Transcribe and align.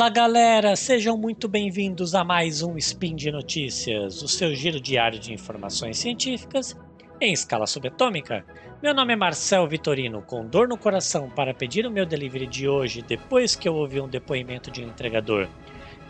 Fala 0.00 0.08
galera, 0.08 0.76
sejam 0.76 1.14
muito 1.14 1.46
bem-vindos 1.46 2.14
a 2.14 2.24
mais 2.24 2.62
um 2.62 2.78
Spin 2.78 3.14
de 3.14 3.30
Notícias, 3.30 4.22
o 4.22 4.28
seu 4.28 4.54
giro 4.54 4.80
diário 4.80 5.18
de 5.18 5.30
informações 5.30 5.98
científicas 5.98 6.74
em 7.20 7.34
escala 7.34 7.66
subatômica. 7.66 8.42
Meu 8.82 8.94
nome 8.94 9.12
é 9.12 9.16
Marcel 9.16 9.68
Vitorino, 9.68 10.22
com 10.22 10.46
dor 10.46 10.66
no 10.66 10.78
coração 10.78 11.28
para 11.28 11.52
pedir 11.52 11.84
o 11.84 11.90
meu 11.90 12.06
delivery 12.06 12.46
de 12.46 12.66
hoje 12.66 13.02
depois 13.02 13.54
que 13.54 13.68
eu 13.68 13.74
ouvi 13.74 14.00
um 14.00 14.08
depoimento 14.08 14.70
de 14.70 14.82
um 14.82 14.88
entregador. 14.88 15.46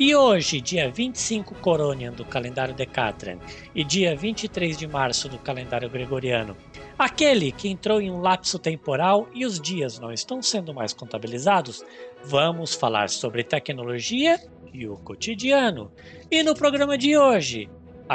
E 0.00 0.14
hoje, 0.14 0.62
dia 0.62 0.90
25 0.90 1.56
Coronian 1.56 2.10
do 2.10 2.24
calendário 2.24 2.74
Decatrian 2.74 3.38
e 3.74 3.84
dia 3.84 4.16
23 4.16 4.78
de 4.78 4.86
março 4.86 5.28
do 5.28 5.38
calendário 5.38 5.90
Gregoriano, 5.90 6.56
aquele 6.98 7.52
que 7.52 7.68
entrou 7.68 8.00
em 8.00 8.10
um 8.10 8.22
lapso 8.22 8.58
temporal 8.58 9.28
e 9.34 9.44
os 9.44 9.60
dias 9.60 9.98
não 9.98 10.10
estão 10.10 10.40
sendo 10.40 10.72
mais 10.72 10.94
contabilizados, 10.94 11.84
vamos 12.24 12.74
falar 12.74 13.10
sobre 13.10 13.44
tecnologia 13.44 14.40
e 14.72 14.88
o 14.88 14.96
cotidiano. 14.96 15.92
E 16.30 16.42
no 16.42 16.54
programa 16.54 16.96
de 16.96 17.18
hoje, 17.18 17.68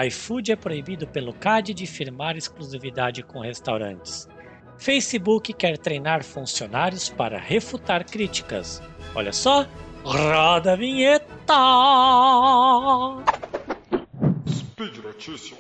iFood 0.08 0.54
é 0.54 0.56
proibido 0.56 1.06
pelo 1.06 1.34
CAD 1.34 1.72
de 1.72 1.86
firmar 1.86 2.36
exclusividade 2.36 3.22
com 3.22 3.42
restaurantes. 3.42 4.28
Facebook 4.76 5.54
quer 5.54 5.78
treinar 5.78 6.24
funcionários 6.24 7.10
para 7.10 7.38
refutar 7.38 8.04
críticas. 8.04 8.82
Olha 9.14 9.32
só, 9.32 9.68
roda 10.06 10.74
a 10.74 10.76
vinheta! 10.76 11.56
Speed 14.48 14.98
Notícias. 15.04 15.58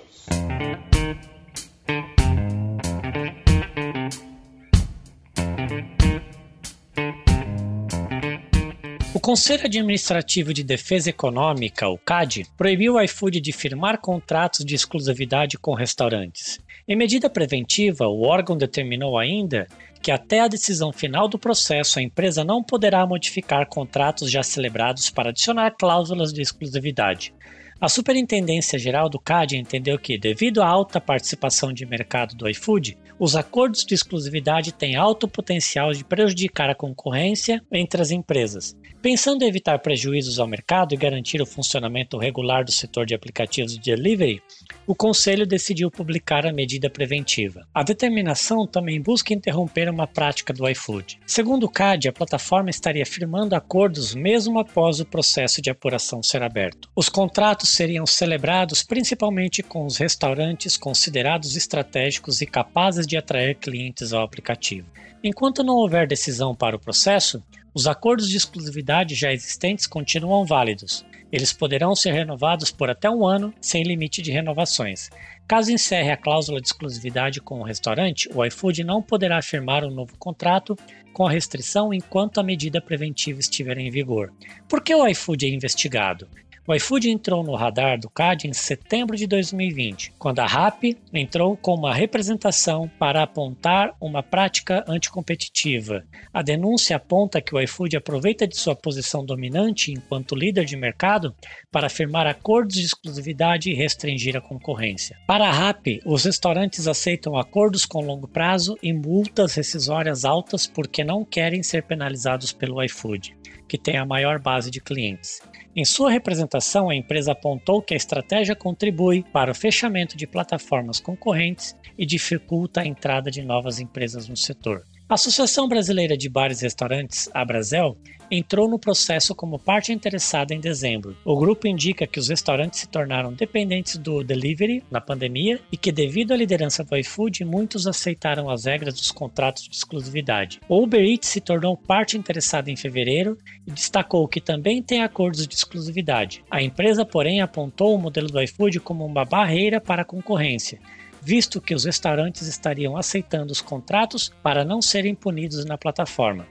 O 9.14 9.20
Conselho 9.20 9.66
Administrativo 9.66 10.53
de 10.53 10.64
Defesa 10.64 11.09
Econômica, 11.09 11.89
o 11.89 11.98
CAD, 11.98 12.45
proibiu 12.55 12.94
o 12.94 13.02
iFood 13.02 13.42
de 13.42 13.52
firmar 13.52 14.00
contratos 14.00 14.64
de 14.64 14.75
exclusividade 14.75 15.58
com 15.58 15.73
restaurantes. 15.73 16.59
Em 16.88 16.95
medida 16.95 17.27
preventiva, 17.27 18.08
o 18.08 18.22
órgão 18.22 18.55
determinou 18.55 19.17
ainda 19.17 19.67
que 20.06 20.11
até 20.11 20.42
a 20.42 20.48
decisão 20.48 20.94
final 20.94 21.28
do 21.28 21.39
processo 21.39 21.98
a 21.98 22.02
empresa 22.03 22.44
não 22.44 22.61
poderá 22.61 23.08
modificar 23.08 23.66
contratos 23.66 24.30
já 24.30 24.44
celebrados 24.44 25.09
para 25.09 25.31
adicionar 25.31 25.72
cláusulas 25.72 26.31
de 26.31 26.44
exclusividade. 26.44 27.34
A 27.81 27.89
Superintendência 27.89 28.78
Geral 28.78 29.09
do 29.09 29.20
CAD 29.20 29.58
entendeu 29.58 29.98
que, 29.98 30.16
devido 30.16 30.61
à 30.61 30.67
alta 30.67 31.02
participação 31.02 31.73
de 31.73 31.88
mercado 31.88 32.36
do 32.36 32.48
iFood, 32.48 32.95
os 33.17 33.36
acordos 33.36 33.83
de 33.83 33.95
exclusividade 33.95 34.72
têm 34.72 34.95
alto 34.95 35.28
potencial 35.28 35.92
de 35.92 36.06
prejudicar 36.06 36.70
a 36.70 36.76
concorrência 36.76 37.59
entre 37.72 38.00
as 38.00 38.11
empresas. 38.11 38.78
Pensando 39.02 39.42
em 39.42 39.48
evitar 39.48 39.80
prejuízos 39.80 40.38
ao 40.38 40.48
mercado 40.48 40.94
e 40.94 40.98
garantir 40.98 41.42
o 41.42 41.48
funcionamento 41.48 42.16
regular 42.16 42.64
do 42.64 42.72
setor 42.72 43.08
de 43.08 43.16
aplicativos 43.16 43.73
de 43.73 43.80
delivery, 43.80 44.39
o 44.88 44.94
Conselho 44.94 45.47
decidiu 45.47 45.89
publicar 45.89 46.45
a 46.45 46.53
medida 46.53 46.89
preventiva. 46.89 47.67
A 47.73 47.83
determinação 47.83 48.67
também 48.67 49.02
busca 49.02 49.33
interromper 49.33 49.89
uma 49.89 50.05
prática 50.05 50.53
do 50.53 50.67
iFood. 50.69 51.19
Segundo 51.25 51.66
o 51.66 51.69
CAD, 51.69 52.09
a 52.09 52.14
plataforma 52.14 52.69
estaria 52.69 53.05
firmando 53.05 53.55
acordos 53.55 54.14
mesmo 54.14 54.59
após 54.59 55.00
o 55.00 55.05
processo 55.05 55.61
de 55.61 55.69
apuração 55.69 56.22
ser 56.22 56.44
aberto. 56.44 56.89
Os 56.95 57.09
contratos 57.09 57.69
seriam 57.69 58.05
celebrados 58.05 58.83
principalmente 58.83 59.64
com 59.64 59.86
os 59.86 59.97
restaurantes 59.97 60.77
considerados 60.77 61.55
estratégicos 61.55 62.42
e 62.42 62.45
capazes 62.45 63.08
de 63.08 63.17
atrair 63.17 63.55
clientes 63.55 64.14
ao 64.14 64.23
aplicativo. 64.23 64.88
Enquanto 65.23 65.64
não 65.64 65.76
houver 65.76 66.08
decisão 66.08 66.54
para 66.54 66.76
o 66.76 66.80
processo, 66.80 67.43
os 67.73 67.87
acordos 67.87 68.30
de 68.30 68.37
exclusividade 68.37 69.15
já 69.15 69.33
existentes 69.33 69.87
continuam 69.87 70.45
válidos. 70.45 71.04
Eles 71.36 71.52
poderão 71.52 71.94
ser 71.94 72.14
renovados 72.14 72.72
por 72.72 72.90
até 72.90 73.10
um 73.10 73.28
ano, 73.28 73.54
sem 73.60 73.84
limite 73.84 74.22
de 74.22 74.32
renovações. 74.32 75.10
Caso 75.46 75.70
encerre 75.70 76.10
a 76.10 76.16
cláusula 76.16 76.62
de 76.62 76.68
exclusividade 76.68 77.42
com 77.42 77.60
o 77.60 77.64
restaurante, 77.64 78.30
o 78.34 78.46
iFood 78.46 78.86
não 78.86 79.02
poderá 79.02 79.42
firmar 79.42 79.84
um 79.84 79.92
novo 79.92 80.18
contrato 80.18 80.78
com 81.12 81.28
a 81.28 81.30
restrição 81.30 81.94
enquanto 81.94 82.40
a 82.40 82.44
medida 82.44 82.80
preventiva 82.80 83.42
estiver 83.42 83.78
em 83.78 83.92
vigor. 83.92 84.32
Por 84.66 84.82
que 84.82 84.96
o 84.96 85.06
iFood 85.06 85.46
é 85.46 85.50
investigado? 85.50 86.26
O 86.67 86.73
iFood 86.73 87.11
entrou 87.11 87.43
no 87.43 87.53
radar 87.53 87.99
do 87.99 88.09
CAD 88.09 88.48
em 88.48 88.53
setembro 88.53 89.15
de 89.15 89.27
2020, 89.27 90.14
quando 90.17 90.39
a 90.39 90.48
RAP 90.48 90.98
entrou 91.14 91.55
com 91.55 91.76
uma 91.76 91.93
representação 91.93 92.89
para 92.98 93.21
apontar 93.21 93.95
uma 94.02 94.23
prática 94.23 94.83
anticompetitiva. 94.87 96.04
A 96.33 96.42
denúncia 96.42 96.95
aponta 96.95 97.39
que 97.39 97.54
o 97.54 97.61
iFood 97.61 97.95
aproveita 97.95 98.48
de 98.48 98.58
sua 98.58 98.75
posição 98.75 99.23
dominante 99.23 99.92
enquanto 99.92 100.33
líder 100.33 100.65
de 100.65 100.75
mercado 100.75 101.36
para 101.71 101.87
firmar 101.87 102.25
acordos 102.25 102.77
de 102.77 102.86
exclusividade 102.86 103.70
e 103.70 103.75
restringir 103.75 104.36
a 104.36 104.42
concorrência. 104.42 105.15
Para 105.27 105.48
a 105.48 105.52
RAP, 105.52 105.99
os 106.04 106.23
restaurantes 106.23 106.87
aceitam 106.87 107.37
acordos 107.37 107.86
com 107.86 108.04
longo 108.04 108.27
prazo 108.27 108.75
e 108.81 108.92
multas 108.92 109.54
rescisórias 109.54 110.25
altas 110.25 110.65
porque 110.65 111.04
não 111.04 111.23
querem 111.23 111.61
ser 111.61 111.83
penalizados 111.83 112.52
pelo 112.52 112.83
iFood, 112.83 113.36
que 113.67 113.77
tem 113.77 113.98
a 113.98 114.05
maior 114.05 114.39
base 114.39 114.70
de 114.70 114.80
clientes. 114.80 115.42
Em 115.76 115.83
sua 115.83 116.09
representação, 116.11 116.89
a 116.89 116.95
empresa 116.95 117.33
apontou 117.33 117.81
que 117.81 117.93
a 117.93 117.98
estratégia 117.98 118.55
contribui 118.55 119.23
para 119.33 119.52
o 119.52 119.55
fechamento 119.55 120.15
de 120.15 120.26
plataformas 120.26 120.99
concorrentes 120.99 121.75
e 121.98 122.05
dificulta 122.05 122.81
a 122.81 122.86
entrada 122.86 123.30
de 123.30 123.42
novas 123.42 123.80
empresas 123.80 124.27
no 124.27 124.37
setor. 124.37 124.83
A 125.08 125.14
Associação 125.14 125.67
Brasileira 125.67 126.17
de 126.17 126.27
Bares 126.27 126.61
e 126.61 126.64
Restaurantes, 126.64 127.30
a 127.32 127.45
Brasel, 127.45 127.95
entrou 128.31 128.68
no 128.68 128.80
processo 128.80 129.36
como 129.36 129.60
parte 129.60 129.94
interessada 129.94 130.51
em 130.51 130.60
dezembro. 130.60 131.16
O 131.24 131.38
grupo 131.38 131.68
indica 131.68 132.07
que 132.07 132.18
os 132.18 132.27
restaurantes 132.27 132.80
se 132.80 132.88
tornaram 132.88 133.31
dependentes 133.31 133.98
do 133.98 134.24
delivery 134.24 134.83
na 134.89 135.00
pandemia 135.00 135.60
e 135.71 135.77
que, 135.77 135.92
devido 135.92 136.31
à 136.31 136.36
liderança 136.36 136.83
do 136.83 136.98
iFood, 136.98 137.45
muitos 137.45 137.86
aceitaram 137.86 138.50
as 138.50 138.66
regras 138.66 138.95
dos 138.95 139.12
contratos 139.12 139.69
de 139.69 139.75
exclusividade. 139.75 140.60
O 140.68 140.81
Uber 140.81 141.06
Eats 141.06 141.30
se 141.30 141.39
tornou 141.39 141.77
parte 141.77 142.18
interessada 142.18 142.72
em 142.72 142.75
fevereiro 142.75 143.38
e 143.68 143.72
destacou 143.72 144.27
que 144.27 144.42
também 144.42 144.81
tem 144.81 145.04
acordos 145.04 145.48
de 145.48 145.54
exclusividade. 145.54 146.44
A 146.50 146.63
empresa, 146.63 147.06
porém, 147.06 147.42
apontou 147.42 147.94
o 147.94 148.00
modelo 148.00 148.27
do 148.27 148.42
iFood 148.42 148.80
como 148.80 149.06
uma 149.06 149.24
barreira 149.24 149.80
para 149.80 150.01
a 150.01 150.06
concorrência 150.06 150.80
visto 151.25 151.59
que 151.59 151.74
os 151.74 151.86
restaurantes 151.86 152.47
estariam 152.47 152.95
aceitando 152.95 153.51
os 153.51 153.59
contratos 153.59 154.31
para 154.44 154.63
não 154.63 154.80
serem 154.80 155.15
punidos 155.15 155.65
na 155.65 155.75
plataforma. 155.75 156.45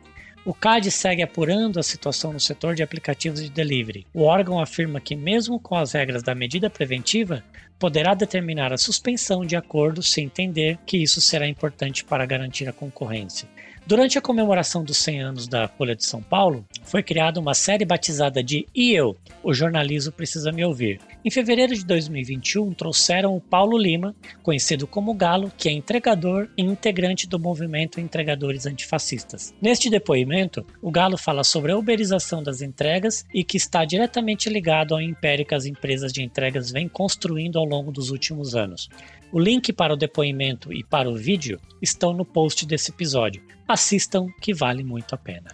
O 0.45 0.53
CAD 0.53 0.91
segue 0.91 1.23
apurando 1.23 1.79
a 1.79 1.83
situação 1.83 2.33
no 2.33 2.41
setor 2.41 2.75
de 2.75 2.83
aplicativos 2.83 3.41
de 3.41 3.49
delivery. 3.49 4.05
O 4.13 4.25
órgão 4.25 4.61
afirma 4.61 5.01
que, 5.01 5.15
mesmo 5.15 5.61
com 5.61 5.77
as 5.77 5.93
regras 5.93 6.23
da 6.23 6.35
medida 6.35 6.69
preventiva, 6.69 7.43
poderá 7.79 8.15
determinar 8.15 8.73
a 8.73 8.77
suspensão 8.77 9.47
de 9.47 9.57
acordo 9.57 10.03
se 10.03 10.21
entender 10.21 10.77
que 10.85 10.99
isso 10.99 11.21
será 11.21 11.47
importante 11.47 12.05
para 12.05 12.27
garantir 12.27 12.69
a 12.69 12.73
concorrência. 12.73 13.49
Durante 13.87 14.19
a 14.19 14.23
comemoração 14.23 14.83
dos 14.83 14.97
100 14.99 15.21
anos 15.23 15.47
da 15.47 15.69
Folha 15.69 15.95
de 15.95 16.05
São 16.05 16.21
Paulo, 16.21 16.67
foi 16.83 17.03
criada 17.03 17.39
uma 17.39 17.55
série 17.55 17.85
batizada 17.85 18.43
de 18.43 18.67
E 18.75 18.93
Eu, 18.93 19.17
o 19.43 19.55
jornalismo 19.55 20.11
precisa 20.13 20.51
me 20.51 20.65
ouvir. 20.65 21.01
Em 21.27 21.31
fevereiro 21.31 21.75
de 21.75 21.87
2021, 21.87 22.75
trouxeram 22.75 23.35
o 23.35 23.41
Paulo 23.41 23.79
Lima, 23.79 24.15
conhecido 24.43 24.87
como 24.87 25.15
Galo, 25.15 25.51
que 25.57 25.71
é 25.71 25.73
entregador 25.73 26.51
e 26.55 26.61
integrante 26.61 27.27
do 27.27 27.39
movimento 27.39 27.99
Entregadores 27.99 28.67
Antifascistas. 28.67 29.55
Neste 29.59 29.89
depoimento, 29.89 30.67
o 30.83 30.91
Galo 30.91 31.17
fala 31.17 31.43
sobre 31.43 31.73
a 31.73 31.79
uberização 31.79 32.43
das 32.43 32.61
entregas 32.61 33.25
e 33.33 33.43
que 33.43 33.57
está 33.57 33.87
diretamente 33.87 34.51
ligado 34.51 34.93
ao 34.93 35.01
império 35.01 35.47
que 35.47 35.55
as 35.55 35.65
empresas 35.65 36.13
de 36.13 36.23
entregas 36.23 36.71
vêm 36.71 36.91
construindo 36.91 37.59
ao 37.59 37.65
longo 37.65 37.91
dos 37.91 38.11
últimos 38.11 38.55
anos. 38.55 38.91
O 39.33 39.41
link 39.41 39.73
para 39.73 39.95
o 39.95 39.97
depoimento 39.97 40.75
e 40.75 40.85
para 40.85 41.09
o 41.09 41.17
vídeo 41.17 41.59
estão 41.81 42.13
no 42.13 42.27
post 42.27 42.67
desse 42.67 42.91
episódio. 42.91 43.43
Assistam 43.67 44.27
que 44.43 44.53
vale 44.53 44.85
muito 44.85 45.15
a 45.15 45.17
pena. 45.17 45.51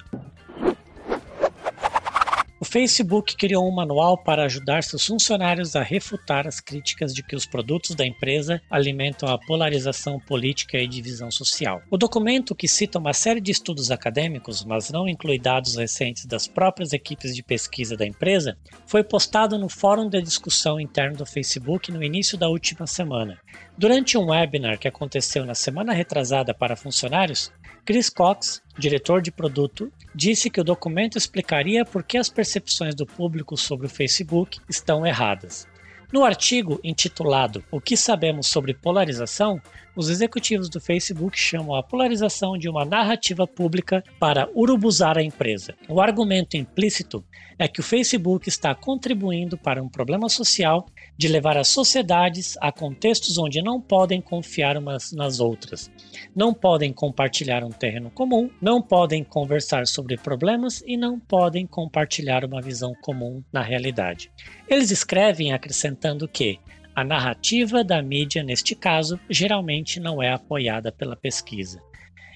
O 2.63 2.65
Facebook 2.67 3.39
criou 3.39 3.67
um 3.67 3.75
manual 3.75 4.19
para 4.19 4.45
ajudar 4.45 4.83
seus 4.83 5.07
funcionários 5.07 5.75
a 5.75 5.83
refutar 5.83 6.47
as 6.47 6.61
críticas 6.61 7.15
de 7.15 7.23
que 7.23 7.35
os 7.35 7.47
produtos 7.47 7.97
da 7.97 8.07
empresa 8.07 8.61
alimentam 8.71 9.31
a 9.31 9.39
polarização 9.39 10.21
política 10.21 10.77
e 10.77 10.87
divisão 10.87 11.31
social. 11.31 11.81
O 11.91 11.97
documento, 11.97 12.55
que 12.55 12.69
cita 12.69 12.99
uma 12.99 13.15
série 13.15 13.41
de 13.41 13.51
estudos 13.51 13.91
acadêmicos, 13.91 14.63
mas 14.63 14.91
não 14.91 15.09
inclui 15.09 15.39
dados 15.39 15.77
recentes 15.77 16.27
das 16.27 16.47
próprias 16.47 16.93
equipes 16.93 17.35
de 17.35 17.43
pesquisa 17.43 17.97
da 17.97 18.07
empresa, 18.07 18.59
foi 18.87 19.03
postado 19.03 19.59
no 19.59 19.71
fórum 19.71 20.07
de 20.07 20.21
discussão 20.21 20.79
interno 20.79 21.17
do 21.17 21.25
Facebook 21.25 21.91
no 21.91 22.05
início 22.05 22.37
da 22.37 22.51
última 22.51 22.87
semana. 22.87 23.39
Durante 23.79 24.19
um 24.19 24.27
webinar 24.27 24.79
que 24.79 24.87
aconteceu 24.87 25.47
na 25.47 25.55
semana 25.55 25.95
retrasada 25.95 26.53
para 26.53 26.77
funcionários, 26.77 27.51
Chris 27.91 28.09
Cox, 28.09 28.63
diretor 28.79 29.21
de 29.21 29.33
produto, 29.33 29.93
disse 30.15 30.49
que 30.49 30.61
o 30.61 30.65
documento 30.65 31.19
explicaria 31.19 31.85
por 31.85 32.05
que 32.05 32.17
as 32.17 32.29
percepções 32.29 32.95
do 32.95 33.05
público 33.05 33.57
sobre 33.57 33.87
o 33.87 33.91
Facebook 33.91 34.61
estão 34.69 35.05
erradas. 35.05 35.67
No 36.13 36.25
artigo 36.25 36.79
intitulado 36.85 37.65
O 37.69 37.81
que 37.81 37.97
sabemos 37.97 38.47
sobre 38.47 38.75
polarização, 38.75 39.61
os 39.97 40.09
executivos 40.09 40.69
do 40.69 40.81
Facebook 40.81 41.39
chamam 41.39 41.75
a 41.75 41.83
polarização 41.83 42.57
de 42.57 42.69
uma 42.69 42.85
narrativa 42.85 43.47
pública 43.47 44.03
para 44.19 44.49
urubuzar 44.55 45.19
a 45.19 45.23
empresa. 45.23 45.75
O 45.89 46.01
argumento 46.01 46.57
implícito 46.57 47.25
é 47.59 47.69
que 47.69 47.81
o 47.81 47.83
Facebook 47.83 48.49
está 48.49 48.75
contribuindo 48.75 49.59
para 49.59 49.83
um 49.83 49.89
problema 49.89 50.29
social 50.29 50.87
de 51.17 51.29
levar 51.29 51.59
as 51.59 51.69
sociedades 51.69 52.57
a 52.61 52.73
contextos 52.73 53.37
onde 53.37 53.61
não 53.61 53.79
podem 53.79 54.21
confiar 54.21 54.79
umas 54.79 55.13
nas 55.13 55.41
outras, 55.41 55.91
não 56.35 56.55
podem 56.55 56.91
compartilhar 56.91 57.63
um 57.63 57.69
terreno 57.69 58.11
comum, 58.11 58.49
não 58.63 58.81
podem 58.81 59.23
conversar 59.23 59.87
sobre 59.87 60.17
problemas 60.17 60.83
e 60.87 60.97
não 60.97 61.21
podem 61.21 61.67
compartilhar 61.67 62.47
uma 62.47 62.63
visão 62.63 62.95
comum 63.03 63.43
na 63.53 63.61
realidade. 63.61 64.33
Eles 64.67 64.91
escrevem 64.91 65.53
acrescentando 65.53 66.27
que 66.27 66.59
a 67.01 67.05
narrativa 67.05 67.83
da 67.83 68.03
mídia, 68.03 68.43
neste 68.43 68.75
caso, 68.75 69.19
geralmente 69.29 69.99
não 69.99 70.23
é 70.23 70.31
apoiada 70.33 70.93
pela 70.93 71.17
pesquisa. 71.17 71.83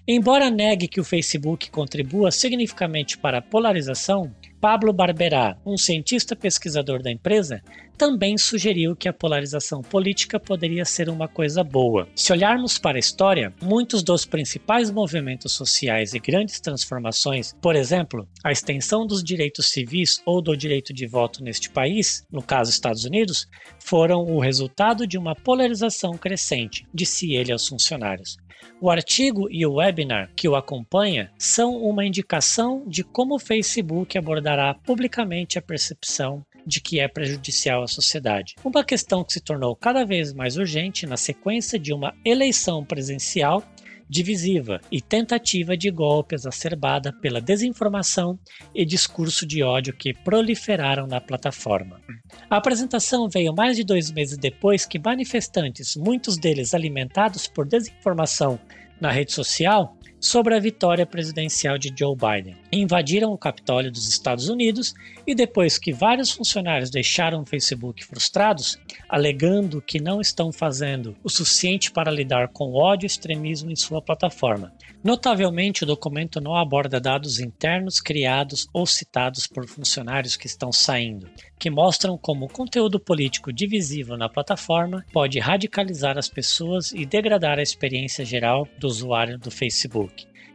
Embora 0.08 0.50
negue 0.50 0.88
que 0.88 1.00
o 1.00 1.04
Facebook 1.04 1.70
contribua 1.70 2.30
significativamente 2.30 3.18
para 3.18 3.38
a 3.38 3.42
polarização, 3.42 4.34
Pablo 4.60 4.92
Barberá, 4.92 5.58
um 5.66 5.76
cientista 5.76 6.34
pesquisador 6.34 7.02
da 7.02 7.10
empresa, 7.10 7.62
também 7.96 8.36
sugeriu 8.36 8.96
que 8.96 9.08
a 9.08 9.12
polarização 9.12 9.82
política 9.82 10.38
poderia 10.38 10.84
ser 10.84 11.08
uma 11.08 11.28
coisa 11.28 11.62
boa. 11.62 12.08
Se 12.14 12.32
olharmos 12.32 12.78
para 12.78 12.98
a 12.98 13.00
história, 13.00 13.52
muitos 13.62 14.02
dos 14.02 14.24
principais 14.24 14.90
movimentos 14.90 15.52
sociais 15.52 16.14
e 16.14 16.18
grandes 16.18 16.60
transformações, 16.60 17.54
por 17.60 17.76
exemplo, 17.76 18.28
a 18.42 18.52
extensão 18.52 19.06
dos 19.06 19.22
direitos 19.22 19.70
civis 19.70 20.20
ou 20.26 20.42
do 20.42 20.56
direito 20.56 20.92
de 20.92 21.06
voto 21.06 21.42
neste 21.42 21.70
país, 21.70 22.24
no 22.30 22.42
caso 22.42 22.70
Estados 22.70 23.04
Unidos, 23.04 23.48
foram 23.78 24.22
o 24.24 24.40
resultado 24.40 25.06
de 25.06 25.16
uma 25.16 25.34
polarização 25.34 26.16
crescente, 26.16 26.86
disse 26.92 27.32
ele 27.32 27.52
aos 27.52 27.68
funcionários. 27.68 28.36
O 28.80 28.90
artigo 28.90 29.48
e 29.50 29.64
o 29.64 29.74
webinar 29.74 30.30
que 30.34 30.48
o 30.48 30.54
acompanha 30.54 31.30
são 31.38 31.76
uma 31.76 32.04
indicação 32.04 32.84
de 32.86 33.02
como 33.02 33.36
o 33.36 33.38
Facebook 33.38 34.16
abordará 34.16 34.74
publicamente 34.74 35.58
a 35.58 35.62
percepção 35.62 36.44
de 36.66 36.80
que 36.80 37.00
é 37.00 37.08
prejudicial 37.08 37.82
à 37.82 37.86
sociedade. 37.86 38.54
Uma 38.64 38.84
questão 38.84 39.24
que 39.24 39.32
se 39.32 39.40
tornou 39.40 39.74
cada 39.76 40.04
vez 40.04 40.32
mais 40.32 40.56
urgente 40.56 41.06
na 41.06 41.16
sequência 41.16 41.78
de 41.78 41.92
uma 41.92 42.14
eleição 42.24 42.84
presencial 42.84 43.62
divisiva 44.08 44.80
e 44.90 45.00
tentativa 45.00 45.76
de 45.76 45.90
golpe 45.90 46.34
exacerbada 46.34 47.12
pela 47.12 47.40
desinformação 47.40 48.38
e 48.74 48.84
discurso 48.84 49.46
de 49.46 49.62
ódio 49.62 49.96
que 49.96 50.12
proliferaram 50.12 51.06
na 51.06 51.20
plataforma. 51.20 52.00
A 52.48 52.56
apresentação 52.56 53.28
veio 53.28 53.54
mais 53.54 53.76
de 53.76 53.84
dois 53.84 54.10
meses 54.10 54.36
depois 54.36 54.84
que 54.84 54.98
manifestantes, 54.98 55.96
muitos 55.96 56.36
deles 56.36 56.74
alimentados 56.74 57.46
por 57.46 57.66
desinformação 57.66 58.58
na 59.00 59.10
rede 59.10 59.32
social, 59.32 59.96
sobre 60.24 60.54
a 60.54 60.58
vitória 60.58 61.04
presidencial 61.04 61.76
de 61.76 61.92
Joe 61.94 62.16
Biden. 62.16 62.56
Invadiram 62.72 63.30
o 63.30 63.36
Capitólio 63.36 63.92
dos 63.92 64.08
Estados 64.08 64.48
Unidos 64.48 64.94
e 65.26 65.34
depois 65.34 65.76
que 65.76 65.92
vários 65.92 66.30
funcionários 66.30 66.88
deixaram 66.88 67.42
o 67.42 67.46
Facebook 67.46 68.02
frustrados, 68.02 68.78
alegando 69.06 69.82
que 69.82 70.00
não 70.00 70.22
estão 70.22 70.50
fazendo 70.50 71.14
o 71.22 71.28
suficiente 71.28 71.92
para 71.92 72.10
lidar 72.10 72.48
com 72.48 72.72
ódio 72.72 73.04
e 73.04 73.06
extremismo 73.06 73.70
em 73.70 73.76
sua 73.76 74.00
plataforma. 74.00 74.72
Notavelmente, 75.04 75.84
o 75.84 75.86
documento 75.86 76.40
não 76.40 76.56
aborda 76.56 76.98
dados 76.98 77.38
internos 77.38 78.00
criados 78.00 78.66
ou 78.72 78.86
citados 78.86 79.46
por 79.46 79.68
funcionários 79.68 80.34
que 80.34 80.46
estão 80.46 80.72
saindo, 80.72 81.28
que 81.58 81.68
mostram 81.68 82.16
como 82.16 82.46
o 82.46 82.48
conteúdo 82.48 82.98
político 82.98 83.52
divisivo 83.52 84.16
na 84.16 84.30
plataforma 84.30 85.04
pode 85.12 85.38
radicalizar 85.38 86.16
as 86.16 86.30
pessoas 86.30 86.92
e 86.92 87.04
degradar 87.04 87.58
a 87.58 87.62
experiência 87.62 88.24
geral 88.24 88.66
do 88.78 88.86
usuário 88.86 89.38
do 89.38 89.50
Facebook. 89.50 90.13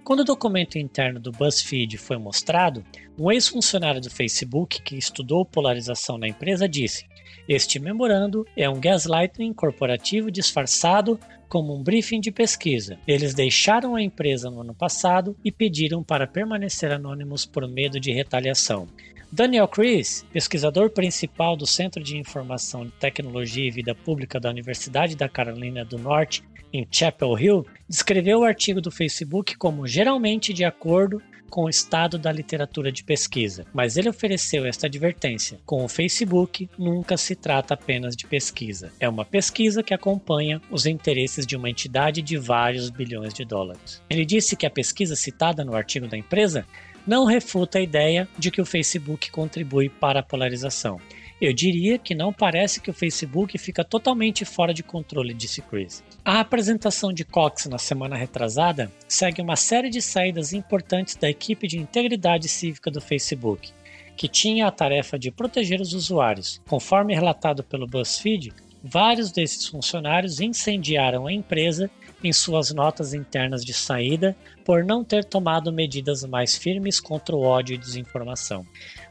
Quando 0.10 0.22
o 0.22 0.26
documento 0.26 0.80
interno 0.80 1.20
do 1.20 1.32
BuzzFeed 1.32 1.96
foi 2.00 2.18
mostrado, 2.18 2.84
um 3.16 3.32
ex-funcionário 3.32 4.02
do 4.02 4.10
Facebook 4.10 4.82
que 4.82 4.98
estudou 4.98 5.46
polarização 5.46 6.18
na 6.18 6.28
empresa 6.28 6.68
disse: 6.68 7.06
Este 7.48 7.78
memorando 7.78 8.44
é 8.58 8.68
um 8.68 8.80
gaslighting 8.80 9.54
corporativo 9.54 10.32
disfarçado 10.32 11.20
como 11.48 11.76
um 11.76 11.84
briefing 11.84 12.20
de 12.20 12.32
pesquisa. 12.32 12.98
Eles 13.08 13.36
deixaram 13.36 13.94
a 13.94 14.02
empresa 14.02 14.50
no 14.50 14.62
ano 14.62 14.74
passado 14.74 15.38
e 15.46 15.52
pediram 15.52 16.04
para 16.04 16.26
permanecer 16.26 16.92
anônimos 16.92 17.46
por 17.46 17.68
medo 17.68 18.00
de 18.00 18.12
retaliação. 18.12 18.88
Daniel 19.32 19.68
Chris, 19.68 20.26
pesquisador 20.34 20.90
principal 20.90 21.56
do 21.56 21.68
Centro 21.68 22.04
de 22.04 22.18
Informação 22.18 22.90
Tecnologia 23.00 23.68
e 23.68 23.72
Vida 23.72 23.94
Pública 23.94 24.40
da 24.40 24.50
Universidade 24.50 25.16
da 25.16 25.30
Carolina 25.30 25.86
do 25.86 26.00
Norte, 26.00 26.44
em 26.74 26.88
Chapel 26.92 27.38
Hill, 27.38 27.66
descreveu 27.88 28.40
o 28.40 28.44
artigo 28.44 28.82
do 28.82 28.92
Facebook 28.92 29.56
como 29.56 29.88
geralmente 29.88 30.52
de 30.52 30.66
acordo 30.66 31.22
com 31.50 31.66
o 31.66 31.70
estado 31.70 32.18
da 32.18 32.32
literatura 32.32 32.92
de 32.92 33.04
pesquisa, 33.04 33.66
mas 33.74 33.98
ele 33.98 34.10
ofereceu 34.10 34.66
esta 34.66 34.88
advertência: 34.88 35.60
com 35.66 35.84
o 35.84 35.90
Facebook, 35.90 36.70
nunca 36.78 37.18
se 37.18 37.36
trata 37.36 37.74
apenas 37.74 38.16
de 38.16 38.26
pesquisa. 38.28 38.92
É 39.00 39.10
uma 39.10 39.26
pesquisa 39.26 39.84
que 39.84 39.94
acompanha 39.94 40.62
os 40.70 40.86
interesses 40.86 41.46
de 41.46 41.56
uma 41.56 41.70
entidade 41.70 42.22
de 42.22 42.38
vários 42.38 42.90
bilhões 42.90 43.34
de 43.34 43.44
dólares. 43.44 44.02
Ele 44.10 44.26
disse 44.26 44.56
que 44.56 44.66
a 44.66 44.70
pesquisa 44.70 45.16
citada 45.16 45.66
no 45.66 45.76
artigo 45.76 46.08
da 46.08 46.18
empresa 46.18 46.66
não 47.10 47.26
refuta 47.26 47.80
a 47.80 47.82
ideia 47.82 48.30
de 48.38 48.52
que 48.52 48.62
o 48.62 48.66
Facebook 48.66 49.32
contribui 49.32 49.90
para 49.90 50.20
a 50.20 50.24
polarização. 50.24 51.02
Eu 51.42 51.52
diria 51.52 51.98
que 51.98 52.14
não 52.14 52.32
parece 52.32 52.80
que 52.80 52.92
o 52.92 52.94
Facebook 52.94 53.58
fica 53.58 53.84
totalmente 53.84 54.46
fora 54.46 54.76
de 54.76 54.84
controle, 54.84 55.34
disse 55.34 55.60
Chris. 55.60 56.04
A 56.24 56.40
apresentação 56.40 57.12
de 57.12 57.26
Cox 57.26 57.66
na 57.66 57.80
semana 57.80 58.16
retrasada 58.16 58.92
segue 59.08 59.42
uma 59.42 59.56
série 59.56 59.90
de 59.90 60.04
saídas 60.04 60.54
importantes 60.54 61.16
da 61.16 61.28
equipe 61.28 61.68
de 61.68 61.80
integridade 61.80 62.48
cívica 62.48 62.92
do 62.92 63.02
Facebook, 63.02 63.72
que 64.16 64.28
tinha 64.28 64.68
a 64.68 64.72
tarefa 64.72 65.18
de 65.18 65.32
proteger 65.32 65.82
os 65.82 65.94
usuários. 65.94 66.62
Conforme 66.68 67.16
relatado 67.16 67.64
pelo 67.64 67.88
BuzzFeed, 67.88 68.54
vários 68.84 69.32
desses 69.32 69.66
funcionários 69.66 70.40
incendiaram 70.40 71.26
a 71.26 71.34
empresa 71.34 71.90
em 72.24 72.34
suas 72.34 72.74
notas 72.74 73.14
internas 73.14 73.64
de 73.64 73.74
saída 73.74 74.36
por 74.66 74.84
não 74.84 75.04
ter 75.04 75.24
tomado 75.24 75.72
medidas 75.72 76.24
mais 76.24 76.56
firmes 76.56 77.00
contra 77.00 77.36
o 77.36 77.42
ódio 77.42 77.74
e 77.74 77.78
desinformação. 77.78 78.66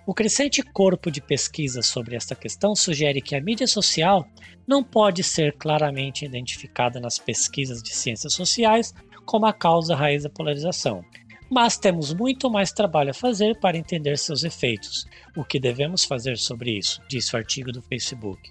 O 0.07 0.15
crescente 0.15 0.63
corpo 0.63 1.11
de 1.11 1.21
pesquisa 1.21 1.83
sobre 1.83 2.17
esta 2.17 2.35
questão 2.35 2.75
sugere 2.75 3.21
que 3.21 3.35
a 3.35 3.41
mídia 3.41 3.67
social 3.67 4.27
não 4.67 4.85
pode 4.85 5.23
ser 5.23 5.57
claramente 5.57 6.25
identificada 6.25 7.01
nas 7.01 7.19
pesquisas 7.19 7.83
de 7.83 7.95
ciências 7.95 8.35
sociais 8.35 8.95
como 9.25 9.47
a 9.47 9.53
causa 9.53 9.95
raiz 9.95 10.23
da 10.23 10.31
polarização. 10.31 11.05
Mas 11.51 11.79
temos 11.79 12.13
muito 12.13 12.51
mais 12.51 12.73
trabalho 12.73 13.11
a 13.11 13.15
fazer 13.15 13.59
para 13.59 13.79
entender 13.79 14.19
seus 14.19 14.45
efeitos. 14.45 15.07
O 15.37 15.45
que 15.45 15.59
devemos 15.59 16.05
fazer 16.05 16.37
sobre 16.37 16.77
isso? 16.77 17.01
Disse 17.09 17.35
o 17.35 17.39
artigo 17.39 17.73
do 17.73 17.81
Facebook. 17.81 18.51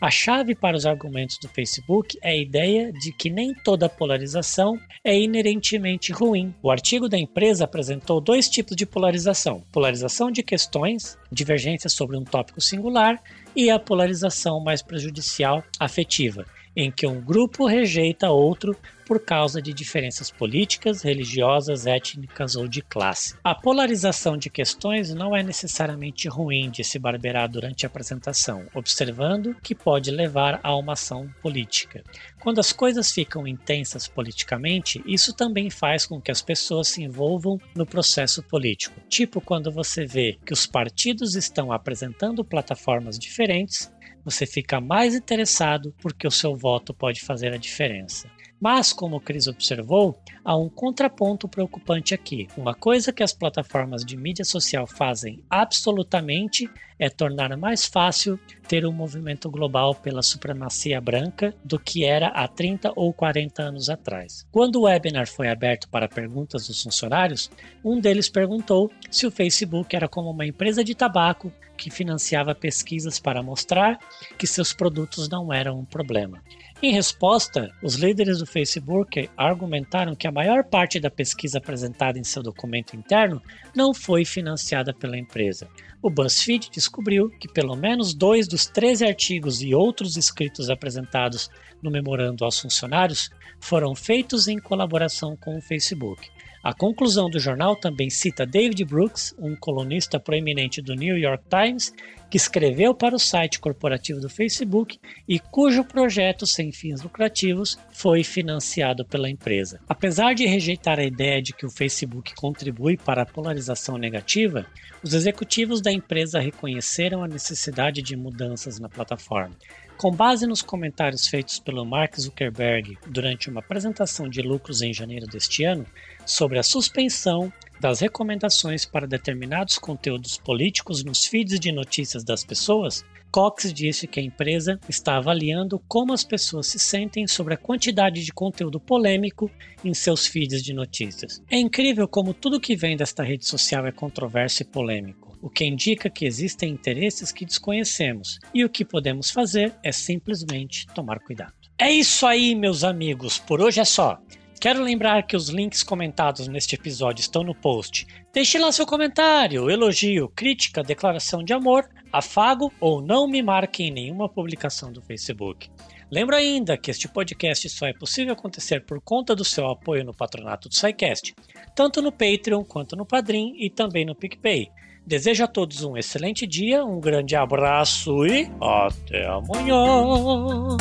A 0.00 0.10
chave 0.10 0.54
para 0.54 0.76
os 0.76 0.84
argumentos 0.84 1.38
do 1.38 1.48
Facebook 1.48 2.18
é 2.20 2.30
a 2.30 2.36
ideia 2.36 2.92
de 2.92 3.10
que 3.10 3.30
nem 3.30 3.54
toda 3.54 3.88
polarização 3.88 4.78
é 5.02 5.18
inerentemente 5.18 6.12
ruim. 6.12 6.54
O 6.62 6.70
artigo 6.70 7.08
da 7.08 7.16
empresa 7.16 7.64
apresentou 7.64 8.20
dois 8.20 8.48
tipos 8.48 8.76
de 8.76 8.84
polarização: 8.84 9.62
polarização 9.72 10.30
de 10.30 10.42
questões, 10.42 11.16
divergências 11.32 11.94
sobre 11.94 12.18
um 12.18 12.24
tópico 12.24 12.60
singular, 12.60 13.22
e 13.56 13.70
a 13.70 13.78
polarização 13.78 14.60
mais 14.60 14.82
prejudicial 14.82 15.64
afetiva, 15.80 16.44
em 16.76 16.90
que 16.90 17.06
um 17.06 17.20
grupo 17.20 17.66
rejeita 17.66 18.30
outro 18.30 18.76
por 19.04 19.20
causa 19.20 19.60
de 19.60 19.72
diferenças 19.72 20.30
políticas, 20.30 21.02
religiosas, 21.02 21.86
étnicas 21.86 22.56
ou 22.56 22.66
de 22.66 22.82
classe. 22.82 23.36
A 23.44 23.54
polarização 23.54 24.36
de 24.36 24.48
questões 24.48 25.12
não 25.12 25.36
é 25.36 25.42
necessariamente 25.42 26.28
ruim, 26.28 26.70
disse 26.70 26.98
Barberá 26.98 27.46
durante 27.46 27.84
a 27.84 27.88
apresentação, 27.88 28.66
observando 28.74 29.54
que 29.62 29.74
pode 29.74 30.10
levar 30.10 30.58
a 30.62 30.74
uma 30.74 30.94
ação 30.94 31.28
política. 31.42 32.02
Quando 32.40 32.58
as 32.58 32.72
coisas 32.72 33.10
ficam 33.10 33.46
intensas 33.46 34.06
politicamente, 34.08 35.02
isso 35.06 35.32
também 35.32 35.70
faz 35.70 36.06
com 36.06 36.20
que 36.20 36.30
as 36.30 36.42
pessoas 36.42 36.88
se 36.88 37.02
envolvam 37.02 37.58
no 37.74 37.86
processo 37.86 38.42
político. 38.42 39.00
Tipo 39.08 39.40
quando 39.40 39.70
você 39.70 40.04
vê 40.04 40.38
que 40.44 40.52
os 40.52 40.66
partidos 40.66 41.34
estão 41.34 41.72
apresentando 41.72 42.44
plataformas 42.44 43.18
diferentes, 43.18 43.90
você 44.24 44.46
fica 44.46 44.80
mais 44.80 45.14
interessado 45.14 45.94
porque 46.00 46.26
o 46.26 46.30
seu 46.30 46.56
voto 46.56 46.94
pode 46.94 47.20
fazer 47.20 47.52
a 47.52 47.58
diferença. 47.58 48.30
Mas, 48.60 48.92
como 48.92 49.16
o 49.16 49.20
Cris 49.20 49.46
observou, 49.46 50.18
há 50.44 50.56
um 50.56 50.68
contraponto 50.68 51.48
preocupante 51.48 52.14
aqui. 52.14 52.48
Uma 52.56 52.74
coisa 52.74 53.12
que 53.12 53.22
as 53.22 53.32
plataformas 53.32 54.04
de 54.04 54.16
mídia 54.16 54.44
social 54.44 54.86
fazem 54.86 55.42
absolutamente 55.50 56.70
é 56.98 57.08
tornar 57.08 57.56
mais 57.56 57.86
fácil 57.86 58.38
ter 58.68 58.86
um 58.86 58.92
movimento 58.92 59.50
global 59.50 59.94
pela 59.94 60.22
supremacia 60.22 61.00
branca 61.00 61.54
do 61.64 61.78
que 61.78 62.04
era 62.04 62.28
há 62.28 62.46
30 62.46 62.92
ou 62.94 63.12
40 63.12 63.62
anos 63.62 63.90
atrás. 63.90 64.46
Quando 64.50 64.76
o 64.76 64.82
webinar 64.82 65.26
foi 65.26 65.48
aberto 65.48 65.88
para 65.88 66.08
perguntas 66.08 66.68
dos 66.68 66.82
funcionários, 66.82 67.50
um 67.84 68.00
deles 68.00 68.28
perguntou 68.28 68.90
se 69.10 69.26
o 69.26 69.30
Facebook 69.30 69.94
era 69.94 70.08
como 70.08 70.30
uma 70.30 70.46
empresa 70.46 70.84
de 70.84 70.94
tabaco 70.94 71.52
que 71.76 71.90
financiava 71.90 72.54
pesquisas 72.54 73.18
para 73.18 73.42
mostrar 73.42 73.98
que 74.38 74.46
seus 74.46 74.72
produtos 74.72 75.28
não 75.28 75.52
eram 75.52 75.80
um 75.80 75.84
problema. 75.84 76.42
Em 76.82 76.92
resposta, 76.92 77.72
os 77.82 77.94
líderes 77.94 78.40
do 78.40 78.46
Facebook 78.46 79.30
argumentaram 79.36 80.14
que 80.14 80.26
a 80.26 80.32
maior 80.32 80.64
parte 80.64 81.00
da 81.00 81.10
pesquisa 81.10 81.58
apresentada 81.58 82.18
em 82.18 82.24
seu 82.24 82.42
documento 82.42 82.94
interno 82.94 83.40
não 83.74 83.94
foi 83.94 84.24
financiada 84.24 84.92
pela 84.92 85.16
empresa. 85.16 85.68
O 86.02 86.10
BuzzFeed 86.10 86.70
descobriu 86.70 87.30
que 87.30 87.48
pelo 87.48 87.74
menos 87.74 88.12
dois 88.12 88.46
dos 88.46 88.66
13 88.66 89.06
artigos 89.06 89.62
e 89.62 89.74
outros 89.74 90.16
escritos 90.16 90.68
apresentados 90.68 91.48
no 91.82 91.90
memorando 91.90 92.44
aos 92.44 92.58
funcionários 92.58 93.30
foram 93.58 93.94
feitos 93.94 94.46
em 94.46 94.58
colaboração 94.58 95.36
com 95.36 95.56
o 95.56 95.62
Facebook. 95.62 96.28
A 96.64 96.72
conclusão 96.72 97.28
do 97.28 97.38
jornal 97.38 97.76
também 97.76 98.08
cita 98.08 98.46
David 98.46 98.86
Brooks, 98.86 99.34
um 99.38 99.54
colunista 99.54 100.18
proeminente 100.18 100.80
do 100.80 100.94
New 100.94 101.18
York 101.18 101.44
Times, 101.50 101.92
que 102.30 102.38
escreveu 102.38 102.94
para 102.94 103.14
o 103.14 103.18
site 103.18 103.60
corporativo 103.60 104.18
do 104.18 104.30
Facebook 104.30 104.98
e 105.28 105.38
cujo 105.38 105.84
projeto 105.84 106.46
sem 106.46 106.72
fins 106.72 107.02
lucrativos 107.02 107.78
foi 107.92 108.24
financiado 108.24 109.04
pela 109.04 109.28
empresa. 109.28 109.78
Apesar 109.86 110.34
de 110.34 110.46
rejeitar 110.46 110.98
a 110.98 111.04
ideia 111.04 111.42
de 111.42 111.52
que 111.52 111.66
o 111.66 111.70
Facebook 111.70 112.34
contribui 112.34 112.96
para 112.96 113.22
a 113.22 113.26
polarização 113.26 113.98
negativa, 113.98 114.64
os 115.02 115.12
executivos 115.12 115.82
da 115.82 115.92
empresa 115.92 116.40
reconheceram 116.40 117.22
a 117.22 117.28
necessidade 117.28 118.00
de 118.00 118.16
mudanças 118.16 118.80
na 118.80 118.88
plataforma. 118.88 119.54
Com 119.96 120.10
base 120.10 120.46
nos 120.46 120.60
comentários 120.60 121.26
feitos 121.26 121.58
pelo 121.58 121.84
Mark 121.84 122.18
Zuckerberg 122.18 122.98
durante 123.06 123.48
uma 123.48 123.60
apresentação 123.60 124.28
de 124.28 124.42
lucros 124.42 124.82
em 124.82 124.92
janeiro 124.92 125.26
deste 125.26 125.64
ano 125.64 125.86
sobre 126.26 126.58
a 126.58 126.62
suspensão 126.62 127.52
das 127.80 128.00
recomendações 128.00 128.84
para 128.84 129.06
determinados 129.06 129.78
conteúdos 129.78 130.36
políticos 130.36 131.04
nos 131.04 131.24
feeds 131.26 131.60
de 131.60 131.70
notícias 131.70 132.24
das 132.24 132.44
pessoas, 132.44 133.04
Cox 133.34 133.72
disse 133.72 134.06
que 134.06 134.20
a 134.20 134.22
empresa 134.22 134.78
está 134.88 135.16
avaliando 135.16 135.82
como 135.88 136.12
as 136.12 136.22
pessoas 136.22 136.68
se 136.68 136.78
sentem 136.78 137.26
sobre 137.26 137.54
a 137.54 137.56
quantidade 137.56 138.24
de 138.24 138.32
conteúdo 138.32 138.78
polêmico 138.78 139.50
em 139.84 139.92
seus 139.92 140.24
feeds 140.24 140.62
de 140.62 140.72
notícias. 140.72 141.42
É 141.50 141.58
incrível 141.58 142.06
como 142.06 142.32
tudo 142.32 142.60
que 142.60 142.76
vem 142.76 142.96
desta 142.96 143.24
rede 143.24 143.44
social 143.44 143.86
é 143.86 143.90
controverso 143.90 144.62
e 144.62 144.64
polêmico, 144.64 145.23
o 145.44 145.50
que 145.50 145.62
indica 145.62 146.08
que 146.08 146.24
existem 146.24 146.72
interesses 146.72 147.30
que 147.30 147.44
desconhecemos 147.44 148.38
e 148.54 148.64
o 148.64 148.68
que 148.70 148.82
podemos 148.82 149.30
fazer 149.30 149.74
é 149.84 149.92
simplesmente 149.92 150.86
tomar 150.94 151.18
cuidado. 151.20 151.52
É 151.76 151.90
isso 151.90 152.26
aí, 152.26 152.54
meus 152.54 152.82
amigos, 152.82 153.38
por 153.38 153.60
hoje 153.60 153.78
é 153.78 153.84
só. 153.84 154.18
Quero 154.58 154.82
lembrar 154.82 155.26
que 155.26 155.36
os 155.36 155.50
links 155.50 155.82
comentados 155.82 156.48
neste 156.48 156.76
episódio 156.76 157.20
estão 157.20 157.42
no 157.42 157.54
post. 157.54 158.06
Deixe 158.32 158.58
lá 158.58 158.72
seu 158.72 158.86
comentário, 158.86 159.68
elogio, 159.68 160.32
crítica, 160.34 160.82
declaração 160.82 161.44
de 161.44 161.52
amor, 161.52 161.86
afago 162.10 162.72
ou 162.80 163.02
não 163.02 163.28
me 163.28 163.42
marque 163.42 163.82
em 163.82 163.90
nenhuma 163.90 164.30
publicação 164.30 164.90
do 164.90 165.02
Facebook. 165.02 165.70
Lembro 166.10 166.36
ainda 166.36 166.78
que 166.78 166.90
este 166.90 167.06
podcast 167.06 167.68
só 167.68 167.86
é 167.86 167.92
possível 167.92 168.32
acontecer 168.32 168.86
por 168.86 168.98
conta 169.02 169.36
do 169.36 169.44
seu 169.44 169.68
apoio 169.68 170.06
no 170.06 170.14
patronato 170.14 170.70
do 170.70 170.74
SciCast, 170.74 171.34
tanto 171.76 172.00
no 172.00 172.10
Patreon 172.10 172.64
quanto 172.64 172.96
no 172.96 173.04
Padrim 173.04 173.54
e 173.58 173.68
também 173.68 174.06
no 174.06 174.14
PicPay. 174.14 174.70
Desejo 175.06 175.44
a 175.44 175.46
todos 175.46 175.84
um 175.84 175.98
excelente 175.98 176.46
dia, 176.46 176.84
um 176.84 176.98
grande 176.98 177.36
abraço 177.36 178.24
e 178.26 178.50
até 178.60 179.26
amanhã! 179.26 180.76